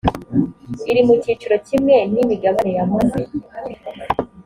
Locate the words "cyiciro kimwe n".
1.21-2.15